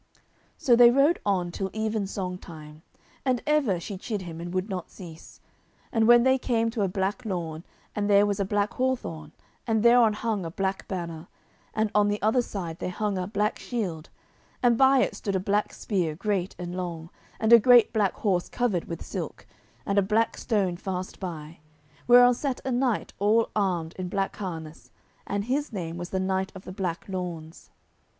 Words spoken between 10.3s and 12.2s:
a black banner, and on the